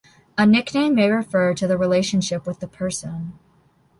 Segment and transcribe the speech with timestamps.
[0.35, 3.37] A nickname may refer to the relationship with the person.